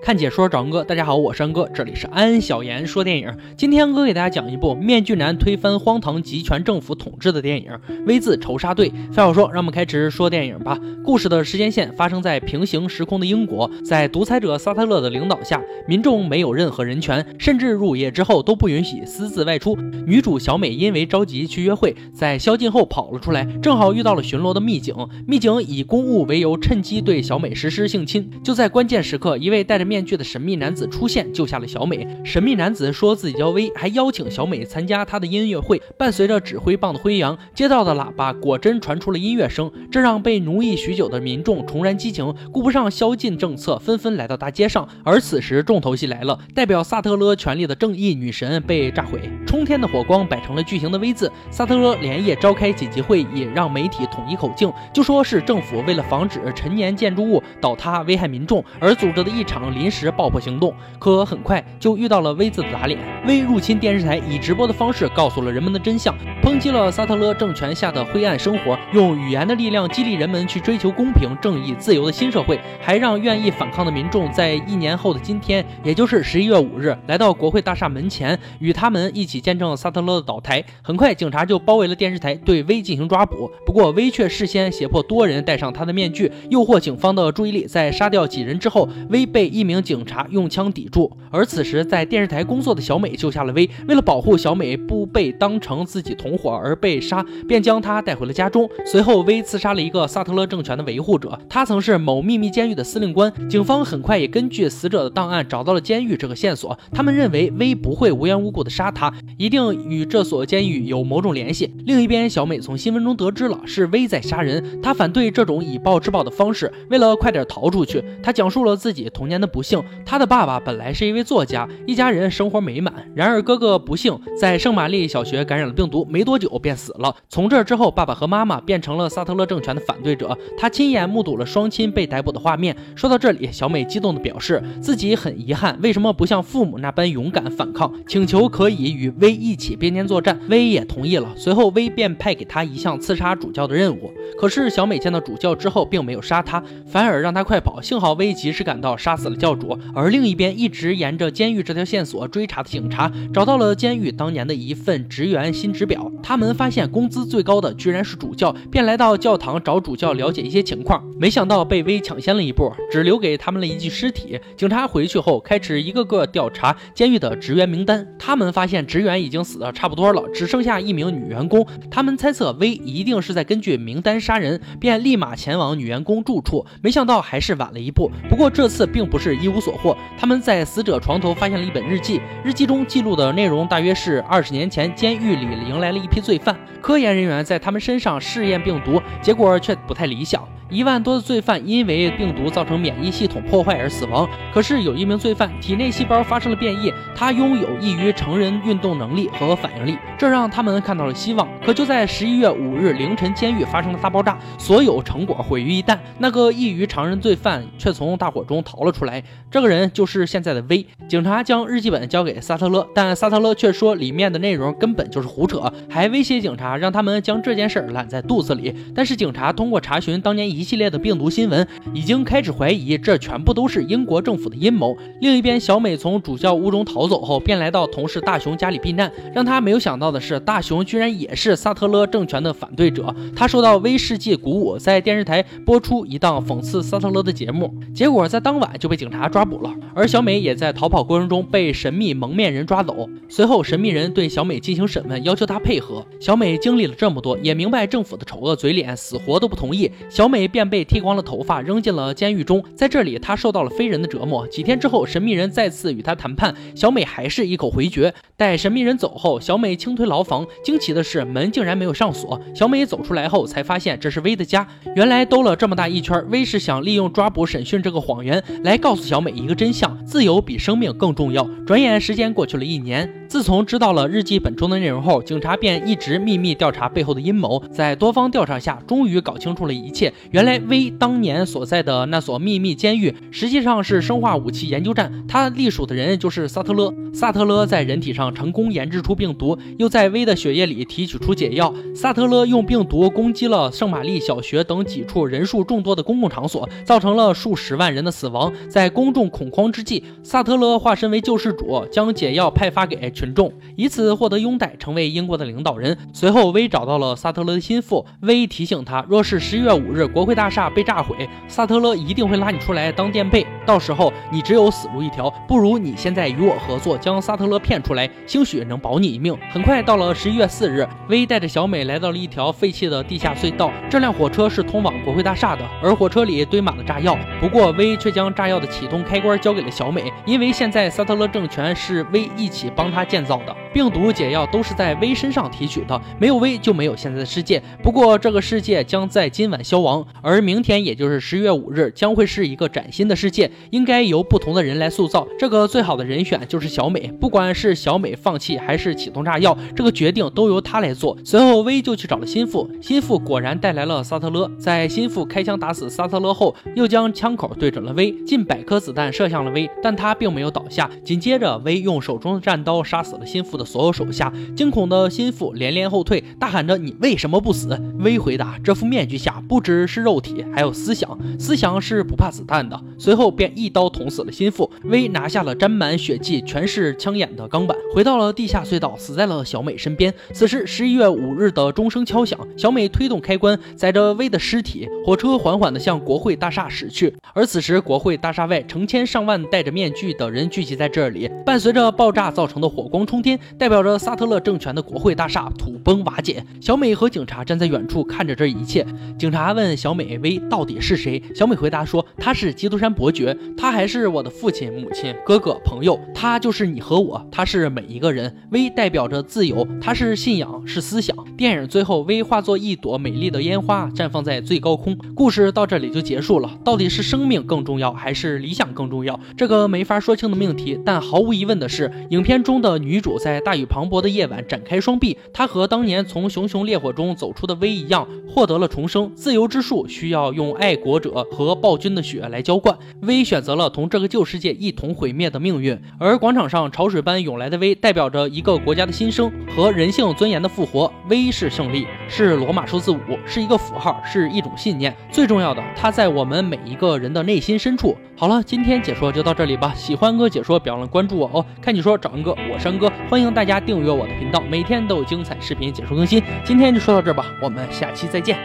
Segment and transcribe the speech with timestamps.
[0.00, 3.30] 看解说找恩哥，大家好，我是恩哥，这里是安小言说电影。
[3.56, 7.70] 今天哥给大家讲一部面具男推翻荒唐集权政府统治的电影
[8.06, 8.90] 《V 字仇杀队》。
[9.12, 10.78] 废话说，让我们开始说电影吧。
[11.04, 19.76] 故事的时间线发生在平行时空的英国，在独裁者萨特勒的领导下，民众没有任何人权，甚至入夜之后都不允许私自外出。
[20.06, 24.94] 女主小美因为着急去约会，在宵禁后跑了出来，正好遇到了巡逻的密警。
[25.26, 28.30] 密警以公务为由，趁机对小美实施性侵。
[28.42, 32.06] 就在关键时刻，一位戴着面具的神秘男子出现，救下了小美。
[32.22, 35.80] 神秘男子说自己叫威，还邀请小美参加他的音乐会。
[35.96, 44.86] 伴随着指挥棒的挥扬，街道的喇叭果真传出了音乐声，这让被奴役许久的民众重燃激情，顾不上宵禁政策，纷纷来到大街上。
[45.02, 51.32] 而此时重头戏来了，代表萨特勒权力的正义女神被炸毁，冲天的火光摆成了巨型的 V 字。
[51.50, 60.74] 萨特勒连夜召开紧急会议，让媒体统一口径，就说是政府为了防止陈年建筑物倒塌危害民众而组织的一场临时爆破行动。
[60.98, 80.64] 可很快就遇到了 V 字的打脸，V 入侵电视台，以直播的方式告诉了人们的真相，抨击了萨特勒政权下的灰暗生活，用语言的力量激励人们去追求公平、正义、自由的新社会，还让愿意反抗的民众在一年后的今天，也就是十一月五日，来到国会大厦门前，与他们一起见证萨特勒的倒台。
[80.82, 83.50] 很快，警察就包围了电视台，对 V 进行抓捕。
[83.64, 87.66] 不过，V 却事先胁迫多人戴上他的面具，诱惑警方的注意力。
[87.66, 91.12] 在杀掉几人之后，V 被一名警察用枪抵住。
[91.30, 93.68] 而此时，在电视台工作的小美救下了威。
[93.86, 98.68] 为了保护小美不被当成自己同伙而被杀，便将她带回了家中。
[98.86, 103.30] 随后威刺杀了一个萨特勒政权的维护者，他曾是某秘密监狱的司令官。
[103.48, 106.78] 警方很快也根据死者的档案找到了监狱这个线索。
[106.90, 111.70] 他们认为威不会无缘无故的杀他，一定与这所监狱有某种联系。
[111.84, 116.72] 另一边，小美从新闻中得知了是威在杀人，她反对这种以暴制暴的方式。
[116.88, 119.82] 为了快点逃出去，她讲述了自己童年的不不幸。
[120.06, 122.94] 他的爸爸本来是一位作家，一家人生活美满。
[123.12, 127.12] 然而哥哥不幸在圣玛丽小学感染了病毒，没多久便死了。
[127.28, 130.38] 从这之后，爸爸和妈妈变成了萨特勒政权的反对者。
[130.56, 132.76] 他亲眼目睹了双亲被逮捕的画面。
[132.94, 140.38] 说到这里，小美激动地表示自己很遗憾，为什么不像父母那般勇敢反抗，请求可以与威一起并肩作战。
[140.48, 141.28] 威也同意了。
[141.36, 144.12] 随后，威便派给他一项刺杀主教的任务。
[144.38, 147.80] 可是小美见到主教之后，并没有杀他，反而让他快跑。
[147.80, 149.78] 幸好威及时赶到，杀死了教教主。
[149.94, 156.12] 而另一边，一直沿着监狱这条线索追查的警察，找到了监狱当年的一份职员薪职表。
[156.22, 161.02] 他们发现工资最高的居然是主教，便来到教堂找主教了解一些情况。
[161.18, 164.38] 没想到被威抢先了一步，只留给他们了一具尸体。
[164.54, 168.06] 警察回去后，开始一个个调查监狱的职员名单。
[168.18, 171.66] 他们发现职员已经死的差不多了，只剩下一名女员工。
[171.90, 176.66] 他们猜测威一定是在根据名单杀人，便立马前往女员工住处。
[176.82, 178.10] 没想到还是晚了一步。
[178.28, 190.46] 不过这次并不是一无所获，他们在死者床头发现了一本日记，日记中记录的内容大约是二十年前监狱里迎来了一批罪犯，科研人员在他们身上试验病毒，结果却不太理想。
[190.70, 194.28] 一万多的罪犯因为病毒造成免疫系统破坏而死亡。
[194.52, 201.48] 可是有一名罪犯体内细胞发生了变异，他拥有异于成人运动能力和反应力，这让他们看到了希望。
[201.64, 205.98] 可就在十一月五日凌晨，监狱发生了大爆炸，所有成果毁于一旦。
[206.18, 210.86] 那个异于常人罪犯却从大火中逃了出来，这个人就是现在的 V。
[211.08, 218.74] 警察将日记本交给萨特勒，但萨特勒却说里面的内容根本就是胡扯，还威胁警察让他们将这件事揽在肚子里。
[218.94, 221.64] 但是警察通过查询当年一系列的病毒新闻，
[221.94, 224.98] 已经开始怀疑这全部都是英国政府的阴谋。
[225.20, 229.08] 另一边，小美从主教屋中逃走后，便来到同事大雄家里避难。
[229.32, 233.14] 让他没有想到的是，大雄居然也是萨特勒政权的反对者。
[233.36, 239.72] 他受到威士忌鼓舞，在电视台播出一档讽刺萨特勒的节目，结果在当晚就被警察抓捕了。
[239.94, 243.08] 而小美也在逃跑过程中被神秘蒙面人抓走。
[243.28, 246.04] 随后，神秘人对小美进行审问，要求她配合。
[246.18, 249.88] 小美经历了这么多，也明白政府的丑恶嘴脸，死活都不同意。
[250.08, 252.64] 小美便被剃光了头发，扔进了监狱中。
[252.74, 254.46] 在这里，他受到了非人的折磨。
[254.48, 258.12] 几天之后，神秘人再次与他谈判，小美还是一口回绝。
[258.36, 262.40] 待神秘人走后，小美轻推牢房，惊奇的是门竟然没有上锁。
[262.54, 264.66] 小美走出来后，才发现这是威的家。
[264.96, 271.44] 原来兜了这么大一圈，威是想利用抓捕审讯这个谎言，来告诉小美一个真相：自由比生命更重要。
[271.66, 273.12] 转眼时间过去了一年。
[273.28, 277.62] 自从知道了日记本中的内容后，警察便一直秘密调查背后的阴谋。
[277.70, 280.10] 在多方调查下，终于搞清楚了一切。
[280.30, 286.94] 原原来威当年所在的那所秘密监狱，实际上是生化武器研究站，他隶属的人就是萨特勒。
[287.12, 291.74] 萨特勒在人体上成功研制出病毒，又在威的血液里提取出解药。
[291.92, 298.52] 萨特勒用病毒攻击了圣玛丽小学等几处人数众多的公共场所，造成了数十万人的死亡。
[298.68, 305.98] 在公众恐慌之际，萨特勒化身为救世主，将解药派发给群众，以此获得拥戴，成为英国的领导人。
[306.12, 315.28] 随后，威找到了萨特勒的心腹，威提醒他，若是十一月五日国会大厦被炸毁，萨特勒一定会拉你出来当垫背，到时候你只有死路一条。
[315.46, 319.36] 不如你现在与我合作，将萨特勒骗出来，兴许能保你一命。
[319.52, 327.14] 很快到了十一月四日，威带着小美来到了一条废弃的地下隧道，这辆火车是通往国会大厦的，而火车里堆满了炸药。
[327.38, 337.62] 不过威却将炸药的启动开关交给了小美，因为现在萨特勒政权是威一起帮他建造的，病毒解药都是在威身上提取的，没有威就没有现在的世界。
[337.82, 345.26] 不过这个世界将在今晚消亡，而明天也就是十一月五日将会是一个崭新的世界，应该由不同的人来塑造。
[345.38, 351.16] 这个最好的人选就是小美，不管是小美放弃还是启动炸药，这个决定都由她来做。
[351.24, 360.90] 随后威就去找了心腹，心腹果然带来了萨特勒，在心腹开枪打死萨特勒后，又将枪口对准了威，近百颗子弹射向了威，但他并没有倒下。
[361.04, 374.70] 紧接着威用手中的战刀杀死了心腹的所有手下，惊恐的心腹连连后退，大喊着：“你为什么不死？”威回答：“这副面具下不只是肉体，还有思想，思想是不怕子弹的。”随后便一刀捅死了心腹。
[374.84, 380.12] 威拿下了沾满血迹、全是枪眼的钢板，回到了地下隧道，死在了小美身边。
[380.32, 387.14] 此时十一月五日的钟声敲响，小美推动开关，载着威的尸体，火车缓缓地向国会大厦驶去。
[387.34, 396.44] 而此时国会大厦外，成千上万戴着面具的人聚集在这里，伴随着爆炸造成的火光冲天，代表着萨特勒政权的国会大厦土崩瓦解。
[396.60, 398.86] 小美和警察站在远处看着这一切。
[399.18, 401.22] 警察问小美威到底是谁？
[401.34, 408.34] 小美回答说他是基督山伯爵，他还是我的父亲、母亲、哥哥、朋友，他就是你和我，他是每一个人。
[408.50, 411.16] 威代表着自由，他是信仰，是思想。
[411.36, 414.96] 电影最后，威化作一朵美丽的烟花，绽放在最高空。
[415.14, 416.58] 故事到这里就结束了。
[416.64, 419.18] 到底是生命更重要，还是理想更重要？
[419.36, 420.78] 这个没法说清的命题。
[420.84, 429.10] 但毫无疑问的是，影片中的女主在大雨磅礴的夜晚展开双臂，她和当年从熊熊烈火中走出的威一样，获得了重生。
[429.14, 432.76] 自由之树需要用爱国者和暴君的血来浇灌。
[433.00, 440.92] V 威选择了同这个旧世界一同毁灭的命运，而广场上潮水般涌来的威，代表着一个国家的新生和人性尊严的复活。
[441.08, 444.96] 威是胜利，是罗马数字五，是一个符号，是一种信念。
[445.10, 447.96] 最重要的，它在我们每一个人的内心深处。
[448.14, 449.74] 好了，今天解说就到这里吧。
[449.74, 451.44] 喜欢哥解说，别忘了关注我哦。
[451.60, 456.22] 看你说找恩哥，我是安哥，欢迎大家订阅我的频道，每天都有精彩视频解说更新。
[456.44, 458.38] 今天就说到这儿吧，我们下期再见。